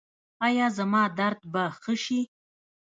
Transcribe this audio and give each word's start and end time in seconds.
ایا 0.47 0.65
زما 0.77 1.03
درد 1.19 1.41
به 1.53 1.63
ښه 1.81 1.93
شي؟ 2.03 2.19